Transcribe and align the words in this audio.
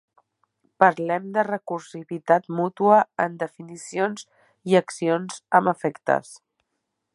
Parlem 0.83 1.27
de 1.35 1.43
Recursivitat 1.47 2.49
mútua 2.61 2.97
en 3.27 3.37
definicions 3.45 4.27
i 4.73 4.79
accions 4.83 5.39
amb 5.61 5.73
efectes. 5.77 6.35